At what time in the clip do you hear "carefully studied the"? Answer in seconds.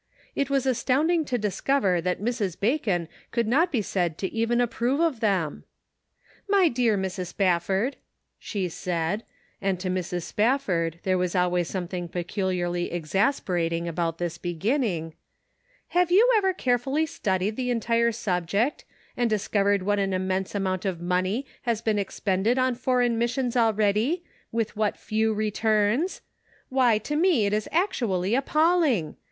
16.51-17.69